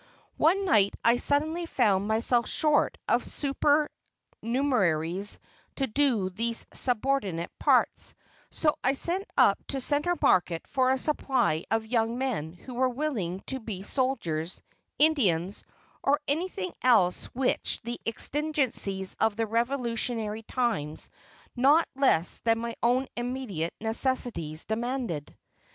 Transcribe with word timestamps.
One 0.37 0.65
night 0.65 0.95
I 1.05 1.17
suddenly 1.17 1.67
found 1.67 2.07
myself 2.07 2.49
short 2.49 2.97
of 3.07 3.21
supernumeraries 3.23 5.37
to 5.75 5.85
do 5.85 6.31
these 6.31 6.65
subordinate 6.73 7.51
parts, 7.59 8.15
so 8.49 8.79
I 8.83 8.95
sent 8.95 9.25
up 9.37 9.59
to 9.67 9.79
Centre 9.79 10.17
Market 10.19 10.65
for 10.65 10.89
a 10.89 10.97
supply 10.97 11.65
of 11.69 11.85
young 11.85 12.17
men 12.17 12.53
who 12.53 12.73
were 12.73 12.89
willing 12.89 13.41
to 13.41 13.59
be 13.59 13.83
soldiers, 13.83 14.63
Indians, 14.97 15.63
or 16.01 16.19
anything 16.27 16.73
else 16.81 17.25
which 17.35 17.79
the 17.83 18.01
exigencies 18.03 19.15
of 19.19 19.37
Revolutionary 19.37 20.41
times 20.41 21.11
not 21.55 21.87
less 21.95 22.39
than 22.39 22.57
my 22.57 22.75
own 22.81 23.05
immediate 23.15 23.75
necessities 23.79 24.65
demanded. 24.65 25.37